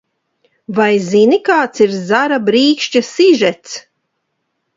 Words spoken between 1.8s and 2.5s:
ir "Zara